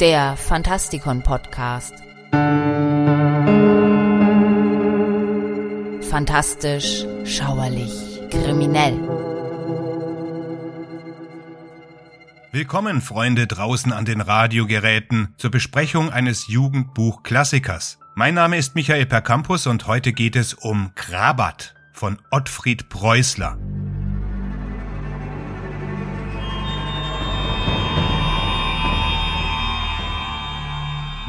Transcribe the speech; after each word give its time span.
der 0.00 0.36
Fantastikon 0.36 1.22
Podcast. 1.22 1.94
Fantastisch, 6.10 7.04
schauerlich, 7.24 8.20
kriminell. 8.30 8.98
Willkommen, 12.52 13.00
Freunde 13.00 13.46
draußen 13.46 13.92
an 13.92 14.04
den 14.04 14.20
Radiogeräten, 14.20 15.34
zur 15.38 15.50
Besprechung 15.50 16.10
eines 16.10 16.48
Jugendbuch-Klassikers. 16.48 17.98
Mein 18.14 18.34
Name 18.34 18.58
ist 18.58 18.74
Michael 18.74 19.06
Percampus 19.06 19.66
und 19.66 19.86
heute 19.86 20.12
geht 20.12 20.36
es 20.36 20.54
um 20.54 20.92
Krabat 20.94 21.74
von 21.92 22.18
Ottfried 22.30 22.88
Preußler. 22.88 23.58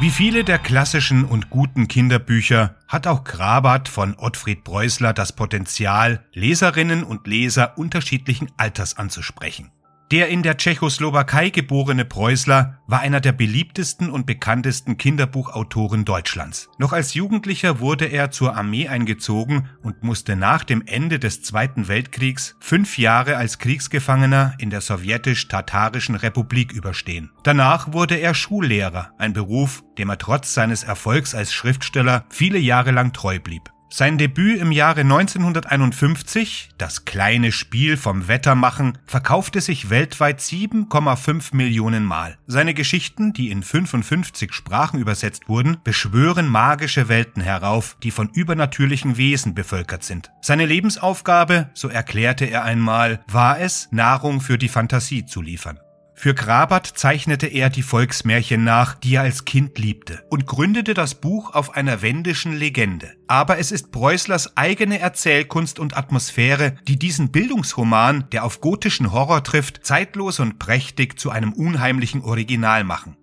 Wie 0.00 0.10
viele 0.10 0.44
der 0.44 0.60
klassischen 0.60 1.24
und 1.24 1.50
guten 1.50 1.88
Kinderbücher 1.88 2.76
hat 2.86 3.08
auch 3.08 3.24
Krabat 3.24 3.88
von 3.88 4.14
Ottfried 4.16 4.62
Preußler 4.62 5.12
das 5.12 5.32
Potenzial, 5.32 6.24
Leserinnen 6.32 7.02
und 7.02 7.26
Leser 7.26 7.76
unterschiedlichen 7.76 8.48
Alters 8.56 8.96
anzusprechen. 8.96 9.72
Der 10.10 10.28
in 10.28 10.42
der 10.42 10.56
Tschechoslowakei 10.56 11.50
geborene 11.50 12.06
Preußler 12.06 12.78
war 12.86 13.00
einer 13.00 13.20
der 13.20 13.32
beliebtesten 13.32 14.08
und 14.08 14.24
bekanntesten 14.24 14.96
Kinderbuchautoren 14.96 16.06
Deutschlands. 16.06 16.70
Noch 16.78 16.94
als 16.94 17.12
Jugendlicher 17.12 17.78
wurde 17.80 18.06
er 18.06 18.30
zur 18.30 18.56
Armee 18.56 18.88
eingezogen 18.88 19.68
und 19.82 20.02
musste 20.02 20.34
nach 20.34 20.64
dem 20.64 20.82
Ende 20.86 21.18
des 21.18 21.42
Zweiten 21.42 21.88
Weltkriegs 21.88 22.56
fünf 22.58 22.96
Jahre 22.96 23.36
als 23.36 23.58
Kriegsgefangener 23.58 24.54
in 24.58 24.70
der 24.70 24.80
sowjetisch-tatarischen 24.80 26.14
Republik 26.14 26.72
überstehen. 26.72 27.30
Danach 27.42 27.92
wurde 27.92 28.14
er 28.14 28.32
Schullehrer, 28.32 29.10
ein 29.18 29.34
Beruf, 29.34 29.84
dem 29.98 30.08
er 30.08 30.16
trotz 30.16 30.54
seines 30.54 30.84
Erfolgs 30.84 31.34
als 31.34 31.52
Schriftsteller 31.52 32.24
viele 32.30 32.58
Jahre 32.58 32.92
lang 32.92 33.12
treu 33.12 33.38
blieb. 33.40 33.70
Sein 33.90 34.18
Debüt 34.18 34.60
im 34.60 34.70
Jahre 34.70 35.00
1951, 35.00 36.70
Das 36.76 37.06
kleine 37.06 37.52
Spiel 37.52 37.96
vom 37.96 38.28
Wettermachen, 38.28 38.98
verkaufte 39.06 39.62
sich 39.62 39.88
weltweit 39.88 40.40
7,5 40.40 41.56
Millionen 41.56 42.04
Mal. 42.04 42.36
Seine 42.46 42.74
Geschichten, 42.74 43.32
die 43.32 43.50
in 43.50 43.62
55 43.62 44.52
Sprachen 44.52 45.00
übersetzt 45.00 45.48
wurden, 45.48 45.78
beschwören 45.84 46.48
magische 46.48 47.08
Welten 47.08 47.42
herauf, 47.42 47.96
die 48.02 48.10
von 48.10 48.28
übernatürlichen 48.28 49.16
Wesen 49.16 49.54
bevölkert 49.54 50.04
sind. 50.04 50.32
Seine 50.42 50.66
Lebensaufgabe, 50.66 51.70
so 51.72 51.88
erklärte 51.88 52.44
er 52.44 52.64
einmal, 52.64 53.20
war 53.26 53.58
es, 53.58 53.88
Nahrung 53.90 54.42
für 54.42 54.58
die 54.58 54.68
Fantasie 54.68 55.24
zu 55.24 55.40
liefern. 55.40 55.80
Für 56.20 56.34
Grabat 56.34 56.84
zeichnete 56.84 57.46
er 57.46 57.70
die 57.70 57.84
Volksmärchen 57.84 58.64
nach, 58.64 58.96
die 58.96 59.14
er 59.14 59.22
als 59.22 59.44
Kind 59.44 59.78
liebte, 59.78 60.24
und 60.30 60.46
gründete 60.46 60.92
das 60.92 61.14
Buch 61.14 61.54
auf 61.54 61.76
einer 61.76 62.02
wendischen 62.02 62.56
Legende. 62.56 63.14
Aber 63.28 63.58
es 63.58 63.70
ist 63.70 63.92
Preußlers 63.92 64.56
eigene 64.56 64.98
Erzählkunst 64.98 65.78
und 65.78 65.96
Atmosphäre, 65.96 66.74
die 66.88 66.98
diesen 66.98 67.30
Bildungsroman, 67.30 68.24
der 68.32 68.44
auf 68.44 68.60
gotischen 68.60 69.12
Horror 69.12 69.44
trifft, 69.44 69.86
zeitlos 69.86 70.40
und 70.40 70.58
prächtig 70.58 71.20
zu 71.20 71.30
einem 71.30 71.52
unheimlichen 71.52 72.22
Original 72.22 72.82
machen. 72.82 73.16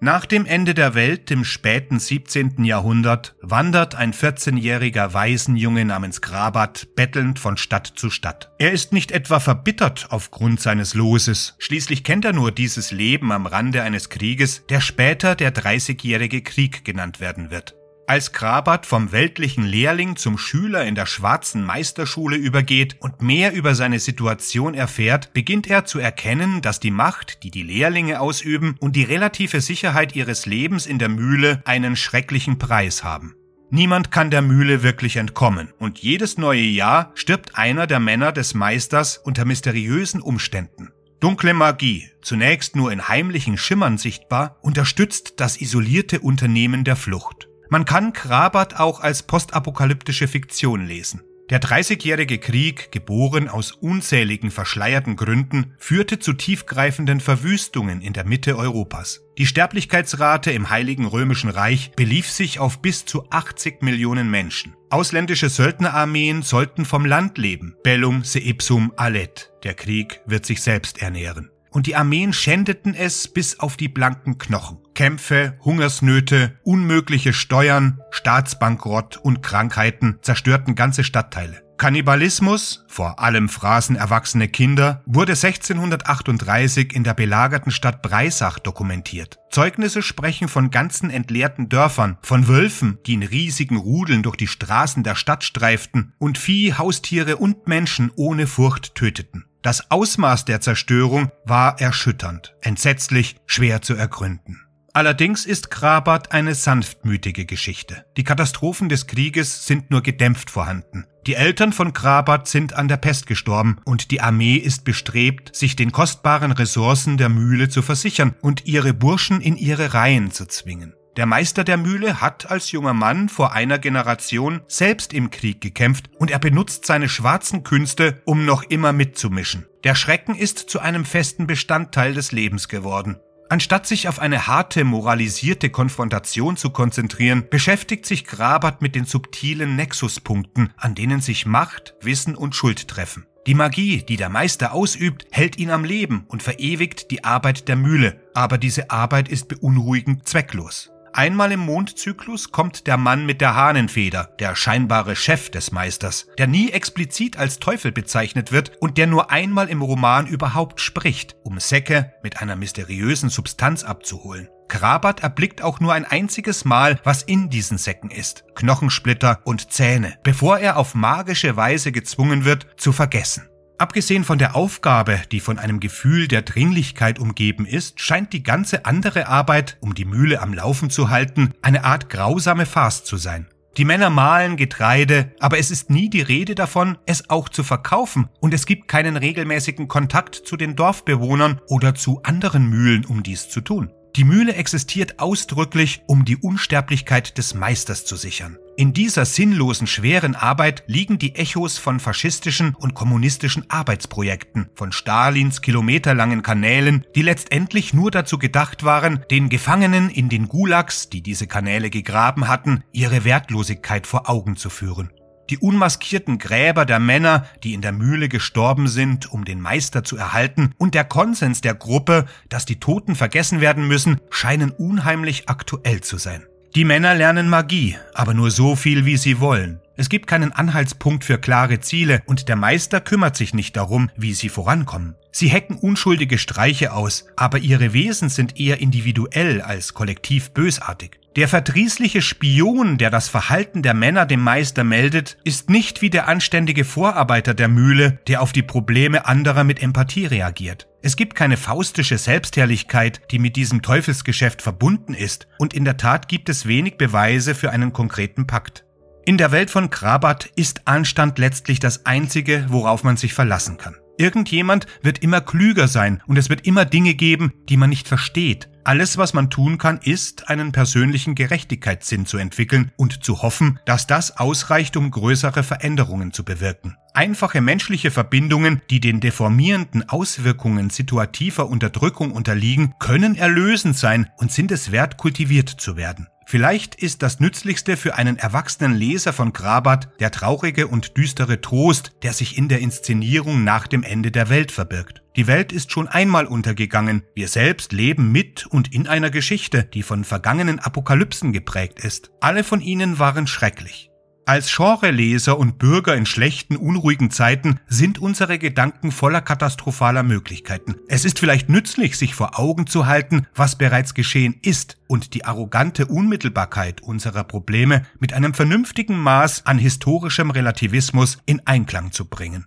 Nach 0.00 0.26
dem 0.26 0.44
Ende 0.44 0.74
der 0.74 0.94
Welt 0.94 1.30
im 1.30 1.42
späten 1.42 1.98
17. 1.98 2.64
Jahrhundert 2.64 3.34
wandert 3.40 3.94
ein 3.94 4.12
14-jähriger 4.12 5.14
Waisenjunge 5.14 5.86
namens 5.86 6.20
Grabat 6.20 6.88
bettelnd 6.94 7.38
von 7.38 7.56
Stadt 7.56 7.86
zu 7.96 8.10
Stadt. 8.10 8.52
Er 8.58 8.72
ist 8.72 8.92
nicht 8.92 9.10
etwa 9.10 9.40
verbittert 9.40 10.08
aufgrund 10.10 10.60
seines 10.60 10.92
Loses, 10.92 11.54
schließlich 11.58 12.04
kennt 12.04 12.26
er 12.26 12.34
nur 12.34 12.52
dieses 12.52 12.90
Leben 12.90 13.32
am 13.32 13.46
Rande 13.46 13.82
eines 13.82 14.10
Krieges, 14.10 14.66
der 14.68 14.82
später 14.82 15.34
der 15.34 15.50
Dreißigjährige 15.50 16.42
Krieg 16.42 16.84
genannt 16.84 17.18
werden 17.20 17.50
wird. 17.50 17.74
Als 18.08 18.30
Krabat 18.30 18.86
vom 18.86 19.10
weltlichen 19.10 19.64
Lehrling 19.64 20.14
zum 20.14 20.38
Schüler 20.38 20.84
in 20.84 20.94
der 20.94 21.06
schwarzen 21.06 21.64
Meisterschule 21.64 22.36
übergeht 22.36 22.96
und 23.00 23.20
mehr 23.20 23.52
über 23.52 23.74
seine 23.74 23.98
Situation 23.98 24.74
erfährt, 24.74 25.32
beginnt 25.32 25.66
er 25.66 25.86
zu 25.86 25.98
erkennen, 25.98 26.62
dass 26.62 26.78
die 26.78 26.92
Macht, 26.92 27.42
die 27.42 27.50
die 27.50 27.64
Lehrlinge 27.64 28.20
ausüben 28.20 28.76
und 28.78 28.94
die 28.94 29.02
relative 29.02 29.60
Sicherheit 29.60 30.14
ihres 30.14 30.46
Lebens 30.46 30.86
in 30.86 31.00
der 31.00 31.08
Mühle 31.08 31.62
einen 31.64 31.96
schrecklichen 31.96 32.58
Preis 32.58 33.02
haben. 33.02 33.34
Niemand 33.70 34.12
kann 34.12 34.30
der 34.30 34.42
Mühle 34.42 34.84
wirklich 34.84 35.16
entkommen, 35.16 35.72
und 35.80 35.98
jedes 35.98 36.38
neue 36.38 36.62
Jahr 36.62 37.10
stirbt 37.16 37.56
einer 37.56 37.88
der 37.88 37.98
Männer 37.98 38.30
des 38.30 38.54
Meisters 38.54 39.18
unter 39.18 39.44
mysteriösen 39.44 40.20
Umständen. 40.20 40.92
Dunkle 41.18 41.54
Magie, 41.54 42.08
zunächst 42.22 42.76
nur 42.76 42.92
in 42.92 43.08
heimlichen 43.08 43.58
Schimmern 43.58 43.98
sichtbar, 43.98 44.58
unterstützt 44.62 45.40
das 45.40 45.60
isolierte 45.60 46.20
Unternehmen 46.20 46.84
der 46.84 46.94
Flucht. 46.94 47.45
Man 47.68 47.84
kann 47.84 48.12
Krabat 48.12 48.78
auch 48.78 49.00
als 49.00 49.22
postapokalyptische 49.22 50.28
Fiktion 50.28 50.86
lesen. 50.86 51.22
Der 51.48 51.60
Dreißigjährige 51.60 52.38
Krieg, 52.38 52.90
geboren 52.90 53.48
aus 53.48 53.70
unzähligen 53.70 54.50
verschleierten 54.50 55.14
Gründen, 55.14 55.74
führte 55.78 56.18
zu 56.18 56.32
tiefgreifenden 56.32 57.20
Verwüstungen 57.20 58.00
in 58.00 58.12
der 58.12 58.24
Mitte 58.24 58.56
Europas. 58.56 59.22
Die 59.38 59.46
Sterblichkeitsrate 59.46 60.50
im 60.50 60.70
Heiligen 60.70 61.06
Römischen 61.06 61.50
Reich 61.50 61.92
belief 61.94 62.28
sich 62.30 62.58
auf 62.58 62.82
bis 62.82 63.04
zu 63.04 63.30
80 63.30 63.80
Millionen 63.82 64.28
Menschen. 64.28 64.74
Ausländische 64.90 65.48
Söldnerarmeen 65.48 66.42
sollten 66.42 66.84
vom 66.84 67.06
Land 67.06 67.38
leben. 67.38 67.76
Bellum 67.84 68.24
se 68.24 68.40
ipsum 68.40 68.92
allet. 68.96 69.52
Der 69.62 69.74
Krieg 69.74 70.20
wird 70.26 70.46
sich 70.46 70.62
selbst 70.62 71.00
ernähren 71.00 71.50
und 71.70 71.86
die 71.86 71.96
Armeen 71.96 72.32
schändeten 72.32 72.94
es 72.94 73.28
bis 73.28 73.60
auf 73.60 73.76
die 73.76 73.88
blanken 73.88 74.38
Knochen. 74.38 74.78
Kämpfe, 74.94 75.58
Hungersnöte, 75.64 76.58
unmögliche 76.62 77.32
Steuern, 77.32 78.00
Staatsbankrott 78.10 79.18
und 79.18 79.42
Krankheiten 79.42 80.18
zerstörten 80.22 80.74
ganze 80.74 81.04
Stadtteile. 81.04 81.66
Kannibalismus, 81.78 82.84
vor 82.88 83.20
allem 83.20 83.50
fraßen 83.50 83.96
erwachsene 83.96 84.48
Kinder, 84.48 85.02
wurde 85.04 85.32
1638 85.32 86.94
in 86.94 87.04
der 87.04 87.12
belagerten 87.12 87.70
Stadt 87.70 88.00
Breisach 88.00 88.58
dokumentiert. 88.58 89.38
Zeugnisse 89.50 90.00
sprechen 90.00 90.48
von 90.48 90.70
ganzen 90.70 91.10
entleerten 91.10 91.68
Dörfern, 91.68 92.16
von 92.22 92.48
Wölfen, 92.48 92.98
die 93.06 93.14
in 93.14 93.22
riesigen 93.22 93.76
Rudeln 93.76 94.22
durch 94.22 94.36
die 94.36 94.46
Straßen 94.46 95.02
der 95.02 95.16
Stadt 95.16 95.44
streiften 95.44 96.14
und 96.18 96.38
Vieh, 96.38 96.72
Haustiere 96.74 97.36
und 97.36 97.66
Menschen 97.66 98.10
ohne 98.16 98.46
Furcht 98.46 98.94
töteten. 98.94 99.44
Das 99.62 99.90
Ausmaß 99.90 100.44
der 100.44 100.60
Zerstörung 100.60 101.30
war 101.44 101.80
erschütternd, 101.80 102.54
entsetzlich, 102.60 103.36
schwer 103.46 103.82
zu 103.82 103.94
ergründen. 103.94 104.66
Allerdings 104.96 105.44
ist 105.44 105.70
Krabat 105.70 106.32
eine 106.32 106.54
sanftmütige 106.54 107.44
Geschichte. 107.44 108.06
Die 108.16 108.24
Katastrophen 108.24 108.88
des 108.88 109.06
Krieges 109.06 109.66
sind 109.66 109.90
nur 109.90 110.02
gedämpft 110.02 110.48
vorhanden. 110.48 111.04
Die 111.26 111.34
Eltern 111.34 111.74
von 111.74 111.92
Krabat 111.92 112.48
sind 112.48 112.72
an 112.72 112.88
der 112.88 112.96
Pest 112.96 113.26
gestorben 113.26 113.76
und 113.84 114.10
die 114.10 114.22
Armee 114.22 114.54
ist 114.54 114.84
bestrebt, 114.84 115.54
sich 115.54 115.76
den 115.76 115.92
kostbaren 115.92 116.50
Ressourcen 116.50 117.18
der 117.18 117.28
Mühle 117.28 117.68
zu 117.68 117.82
versichern 117.82 118.34
und 118.40 118.64
ihre 118.64 118.94
Burschen 118.94 119.42
in 119.42 119.56
ihre 119.56 119.92
Reihen 119.92 120.30
zu 120.30 120.46
zwingen. 120.46 120.94
Der 121.16 121.24
Meister 121.24 121.64
der 121.64 121.78
Mühle 121.78 122.20
hat 122.20 122.50
als 122.50 122.72
junger 122.72 122.92
Mann 122.92 123.30
vor 123.30 123.52
einer 123.52 123.78
Generation 123.78 124.60
selbst 124.68 125.14
im 125.14 125.30
Krieg 125.30 125.62
gekämpft 125.62 126.10
und 126.18 126.30
er 126.30 126.38
benutzt 126.38 126.84
seine 126.84 127.08
schwarzen 127.08 127.62
Künste, 127.62 128.20
um 128.26 128.44
noch 128.44 128.64
immer 128.64 128.92
mitzumischen. 128.92 129.64
Der 129.84 129.94
Schrecken 129.94 130.34
ist 130.34 130.58
zu 130.58 130.78
einem 130.78 131.06
festen 131.06 131.46
Bestandteil 131.46 132.12
des 132.12 132.32
Lebens 132.32 132.68
geworden. 132.68 133.16
Anstatt 133.48 133.86
sich 133.86 134.08
auf 134.08 134.18
eine 134.18 134.46
harte, 134.46 134.84
moralisierte 134.84 135.70
Konfrontation 135.70 136.58
zu 136.58 136.68
konzentrieren, 136.68 137.44
beschäftigt 137.48 138.04
sich 138.04 138.26
Grabat 138.26 138.82
mit 138.82 138.94
den 138.94 139.06
subtilen 139.06 139.74
Nexuspunkten, 139.74 140.74
an 140.76 140.94
denen 140.94 141.22
sich 141.22 141.46
Macht, 141.46 141.94
Wissen 142.02 142.34
und 142.34 142.54
Schuld 142.54 142.88
treffen. 142.88 143.24
Die 143.46 143.54
Magie, 143.54 144.02
die 144.02 144.16
der 144.16 144.28
Meister 144.28 144.72
ausübt, 144.72 145.26
hält 145.30 145.56
ihn 145.56 145.70
am 145.70 145.84
Leben 145.84 146.24
und 146.26 146.42
verewigt 146.42 147.12
die 147.12 147.22
Arbeit 147.24 147.68
der 147.68 147.76
Mühle, 147.76 148.20
aber 148.34 148.58
diese 148.58 148.90
Arbeit 148.90 149.28
ist 149.28 149.46
beunruhigend 149.46 150.28
zwecklos. 150.28 150.90
Einmal 151.16 151.50
im 151.50 151.60
Mondzyklus 151.60 152.52
kommt 152.52 152.86
der 152.86 152.98
Mann 152.98 153.24
mit 153.24 153.40
der 153.40 153.56
Hahnenfeder, 153.56 154.34
der 154.38 154.54
scheinbare 154.54 155.16
Chef 155.16 155.48
des 155.48 155.72
Meisters, 155.72 156.26
der 156.36 156.46
nie 156.46 156.70
explizit 156.72 157.38
als 157.38 157.58
Teufel 157.58 157.90
bezeichnet 157.90 158.52
wird 158.52 158.72
und 158.82 158.98
der 158.98 159.06
nur 159.06 159.30
einmal 159.30 159.70
im 159.70 159.80
Roman 159.80 160.26
überhaupt 160.26 160.78
spricht, 160.78 161.34
um 161.42 161.58
Säcke 161.58 162.12
mit 162.22 162.42
einer 162.42 162.54
mysteriösen 162.54 163.30
Substanz 163.30 163.82
abzuholen. 163.82 164.50
Krabat 164.68 165.22
erblickt 165.22 165.62
auch 165.62 165.80
nur 165.80 165.94
ein 165.94 166.04
einziges 166.04 166.66
Mal, 166.66 167.00
was 167.02 167.22
in 167.22 167.48
diesen 167.48 167.78
Säcken 167.78 168.10
ist. 168.10 168.44
Knochensplitter 168.54 169.40
und 169.44 169.72
Zähne, 169.72 170.18
bevor 170.22 170.58
er 170.58 170.76
auf 170.76 170.94
magische 170.94 171.56
Weise 171.56 171.92
gezwungen 171.92 172.44
wird, 172.44 172.66
zu 172.76 172.92
vergessen. 172.92 173.48
Abgesehen 173.78 174.24
von 174.24 174.38
der 174.38 174.56
Aufgabe, 174.56 175.20
die 175.30 175.40
von 175.40 175.58
einem 175.58 175.80
Gefühl 175.80 176.28
der 176.28 176.40
Dringlichkeit 176.40 177.18
umgeben 177.18 177.66
ist, 177.66 178.00
scheint 178.00 178.32
die 178.32 178.42
ganze 178.42 178.86
andere 178.86 179.28
Arbeit, 179.28 179.76
um 179.80 179.94
die 179.94 180.06
Mühle 180.06 180.40
am 180.40 180.54
Laufen 180.54 180.88
zu 180.88 181.10
halten, 181.10 181.52
eine 181.60 181.84
Art 181.84 182.08
grausame 182.08 182.64
Farce 182.64 183.04
zu 183.04 183.18
sein. 183.18 183.48
Die 183.76 183.84
Männer 183.84 184.08
mahlen 184.08 184.56
Getreide, 184.56 185.34
aber 185.40 185.58
es 185.58 185.70
ist 185.70 185.90
nie 185.90 186.08
die 186.08 186.22
Rede 186.22 186.54
davon, 186.54 186.96
es 187.04 187.28
auch 187.28 187.50
zu 187.50 187.62
verkaufen, 187.62 188.30
und 188.40 188.54
es 188.54 188.64
gibt 188.64 188.88
keinen 188.88 189.18
regelmäßigen 189.18 189.88
Kontakt 189.88 190.34
zu 190.34 190.56
den 190.56 190.74
Dorfbewohnern 190.74 191.60
oder 191.68 191.94
zu 191.94 192.22
anderen 192.22 192.70
Mühlen, 192.70 193.04
um 193.04 193.22
dies 193.22 193.50
zu 193.50 193.60
tun. 193.60 193.90
Die 194.16 194.24
Mühle 194.24 194.54
existiert 194.54 195.18
ausdrücklich, 195.18 196.00
um 196.06 196.24
die 196.24 196.38
Unsterblichkeit 196.38 197.36
des 197.36 197.52
Meisters 197.52 198.06
zu 198.06 198.16
sichern. 198.16 198.56
In 198.78 198.94
dieser 198.94 199.26
sinnlosen, 199.26 199.86
schweren 199.86 200.34
Arbeit 200.34 200.84
liegen 200.86 201.18
die 201.18 201.34
Echos 201.34 201.76
von 201.76 202.00
faschistischen 202.00 202.74
und 202.74 202.94
kommunistischen 202.94 203.70
Arbeitsprojekten, 203.70 204.70
von 204.74 204.92
Stalins 204.92 205.60
kilometerlangen 205.60 206.42
Kanälen, 206.42 207.04
die 207.14 207.20
letztendlich 207.20 207.92
nur 207.92 208.10
dazu 208.10 208.38
gedacht 208.38 208.84
waren, 208.84 209.22
den 209.30 209.50
Gefangenen 209.50 210.08
in 210.08 210.30
den 210.30 210.48
Gulags, 210.48 211.10
die 211.10 211.20
diese 211.20 211.46
Kanäle 211.46 211.90
gegraben 211.90 212.48
hatten, 212.48 212.84
ihre 212.92 213.24
Wertlosigkeit 213.24 214.06
vor 214.06 214.30
Augen 214.30 214.56
zu 214.56 214.70
führen. 214.70 215.10
Die 215.50 215.58
unmaskierten 215.58 216.38
Gräber 216.38 216.84
der 216.84 216.98
Männer, 216.98 217.46
die 217.62 217.74
in 217.74 217.82
der 217.82 217.92
Mühle 217.92 218.28
gestorben 218.28 218.88
sind, 218.88 219.30
um 219.30 219.44
den 219.44 219.60
Meister 219.60 220.02
zu 220.02 220.16
erhalten, 220.16 220.72
und 220.76 220.94
der 220.94 221.04
Konsens 221.04 221.60
der 221.60 221.74
Gruppe, 221.74 222.26
dass 222.48 222.64
die 222.64 222.80
Toten 222.80 223.14
vergessen 223.14 223.60
werden 223.60 223.86
müssen, 223.86 224.20
scheinen 224.30 224.70
unheimlich 224.70 225.48
aktuell 225.48 226.00
zu 226.00 226.18
sein. 226.18 226.42
Die 226.74 226.84
Männer 226.84 227.14
lernen 227.14 227.48
Magie, 227.48 227.96
aber 228.12 228.34
nur 228.34 228.50
so 228.50 228.76
viel, 228.76 229.06
wie 229.06 229.16
sie 229.16 229.40
wollen. 229.40 229.80
Es 229.96 230.10
gibt 230.10 230.26
keinen 230.26 230.52
Anhaltspunkt 230.52 231.24
für 231.24 231.38
klare 231.38 231.80
Ziele 231.80 232.22
und 232.26 232.48
der 232.48 232.56
Meister 232.56 233.00
kümmert 233.00 233.34
sich 233.34 233.54
nicht 233.54 233.76
darum, 233.76 234.10
wie 234.14 234.34
sie 234.34 234.50
vorankommen. 234.50 235.14
Sie 235.32 235.48
hecken 235.48 235.76
unschuldige 235.76 236.36
Streiche 236.36 236.92
aus, 236.92 237.26
aber 237.36 237.58
ihre 237.58 237.94
Wesen 237.94 238.28
sind 238.28 238.60
eher 238.60 238.80
individuell 238.80 239.62
als 239.62 239.94
kollektiv 239.94 240.50
bösartig. 240.50 241.18
Der 241.36 241.48
verdrießliche 241.48 242.22
Spion, 242.22 242.96
der 242.96 243.10
das 243.10 243.28
Verhalten 243.28 243.82
der 243.82 243.92
Männer 243.92 244.24
dem 244.24 244.40
Meister 244.40 244.84
meldet, 244.84 245.36
ist 245.44 245.68
nicht 245.68 246.00
wie 246.00 246.08
der 246.08 246.28
anständige 246.28 246.82
Vorarbeiter 246.86 247.52
der 247.52 247.68
Mühle, 247.68 248.20
der 248.26 248.40
auf 248.40 248.52
die 248.52 248.62
Probleme 248.62 249.26
anderer 249.26 249.62
mit 249.62 249.82
Empathie 249.82 250.24
reagiert. 250.24 250.88
Es 251.02 251.14
gibt 251.14 251.34
keine 251.34 251.58
faustische 251.58 252.16
Selbstherrlichkeit, 252.16 253.20
die 253.30 253.38
mit 253.38 253.56
diesem 253.56 253.82
Teufelsgeschäft 253.82 254.62
verbunden 254.62 255.12
ist, 255.12 255.46
und 255.58 255.74
in 255.74 255.84
der 255.84 255.98
Tat 255.98 256.26
gibt 256.28 256.48
es 256.48 256.64
wenig 256.64 256.96
Beweise 256.96 257.54
für 257.54 257.70
einen 257.70 257.92
konkreten 257.92 258.46
Pakt. 258.46 258.86
In 259.26 259.36
der 259.36 259.52
Welt 259.52 259.68
von 259.68 259.90
Krabat 259.90 260.48
ist 260.56 260.88
Anstand 260.88 261.38
letztlich 261.38 261.80
das 261.80 262.06
Einzige, 262.06 262.64
worauf 262.70 263.04
man 263.04 263.18
sich 263.18 263.34
verlassen 263.34 263.76
kann. 263.76 263.96
Irgendjemand 264.18 264.86
wird 265.02 265.18
immer 265.18 265.40
klüger 265.40 265.88
sein 265.88 266.22
und 266.26 266.38
es 266.38 266.48
wird 266.48 266.66
immer 266.66 266.84
Dinge 266.84 267.14
geben, 267.14 267.52
die 267.68 267.76
man 267.76 267.90
nicht 267.90 268.08
versteht. 268.08 268.68
Alles, 268.84 269.18
was 269.18 269.34
man 269.34 269.50
tun 269.50 269.78
kann, 269.78 269.98
ist, 269.98 270.48
einen 270.48 270.70
persönlichen 270.70 271.34
Gerechtigkeitssinn 271.34 272.24
zu 272.24 272.38
entwickeln 272.38 272.92
und 272.96 273.24
zu 273.24 273.42
hoffen, 273.42 273.80
dass 273.84 274.06
das 274.06 274.36
ausreicht, 274.36 274.96
um 274.96 275.10
größere 275.10 275.64
Veränderungen 275.64 276.32
zu 276.32 276.44
bewirken. 276.44 276.96
Einfache 277.12 277.60
menschliche 277.60 278.12
Verbindungen, 278.12 278.80
die 278.90 279.00
den 279.00 279.20
deformierenden 279.20 280.08
Auswirkungen 280.08 280.90
situativer 280.90 281.68
Unterdrückung 281.68 282.30
unterliegen, 282.30 282.94
können 283.00 283.34
erlösend 283.34 283.96
sein 283.96 284.30
und 284.36 284.52
sind 284.52 284.70
es 284.70 284.92
wert, 284.92 285.16
kultiviert 285.16 285.68
zu 285.68 285.96
werden. 285.96 286.28
Vielleicht 286.48 286.94
ist 286.94 287.22
das 287.22 287.40
Nützlichste 287.40 287.96
für 287.96 288.14
einen 288.14 288.38
erwachsenen 288.38 288.94
Leser 288.94 289.32
von 289.32 289.52
Grabat 289.52 290.20
der 290.20 290.30
traurige 290.30 290.86
und 290.86 291.16
düstere 291.16 291.60
Trost, 291.60 292.12
der 292.22 292.32
sich 292.32 292.56
in 292.56 292.68
der 292.68 292.78
Inszenierung 292.78 293.64
nach 293.64 293.88
dem 293.88 294.04
Ende 294.04 294.30
der 294.30 294.48
Welt 294.48 294.70
verbirgt. 294.70 295.22
Die 295.34 295.48
Welt 295.48 295.72
ist 295.72 295.90
schon 295.90 296.06
einmal 296.06 296.46
untergegangen, 296.46 297.24
wir 297.34 297.48
selbst 297.48 297.92
leben 297.92 298.30
mit 298.30 298.64
und 298.64 298.94
in 298.94 299.08
einer 299.08 299.30
Geschichte, 299.30 299.82
die 299.82 300.04
von 300.04 300.22
vergangenen 300.22 300.78
Apokalypsen 300.78 301.52
geprägt 301.52 301.98
ist. 301.98 302.30
Alle 302.40 302.62
von 302.62 302.80
ihnen 302.80 303.18
waren 303.18 303.48
schrecklich. 303.48 304.12
Als 304.48 304.76
Genreleser 304.76 305.58
und 305.58 305.76
Bürger 305.76 306.14
in 306.14 306.24
schlechten, 306.24 306.76
unruhigen 306.76 307.32
Zeiten 307.32 307.80
sind 307.88 308.20
unsere 308.20 308.60
Gedanken 308.60 309.10
voller 309.10 309.40
katastrophaler 309.40 310.22
Möglichkeiten. 310.22 310.94
Es 311.08 311.24
ist 311.24 311.40
vielleicht 311.40 311.68
nützlich, 311.68 312.16
sich 312.16 312.36
vor 312.36 312.56
Augen 312.56 312.86
zu 312.86 313.06
halten, 313.06 313.48
was 313.56 313.76
bereits 313.76 314.14
geschehen 314.14 314.54
ist 314.62 314.98
und 315.08 315.34
die 315.34 315.44
arrogante 315.44 316.06
Unmittelbarkeit 316.06 317.02
unserer 317.02 317.42
Probleme 317.42 318.06
mit 318.20 318.34
einem 318.34 318.54
vernünftigen 318.54 319.18
Maß 319.18 319.66
an 319.66 319.78
historischem 319.78 320.52
Relativismus 320.52 321.38
in 321.46 321.66
Einklang 321.66 322.12
zu 322.12 322.26
bringen. 322.26 322.66